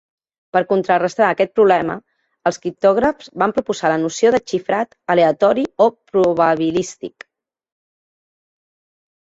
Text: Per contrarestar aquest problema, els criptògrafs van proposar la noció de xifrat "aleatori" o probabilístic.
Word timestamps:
Per 0.55 0.61
contrarestar 0.69 1.25
aquest 1.33 1.51
problema, 1.59 1.97
els 2.51 2.59
criptògrafs 2.63 3.29
van 3.43 3.55
proposar 3.59 3.93
la 3.93 4.01
noció 4.07 4.33
de 4.37 4.41
xifrat 4.53 4.99
"aleatori" 5.17 5.69
o 5.87 5.89
probabilístic. 6.15 7.31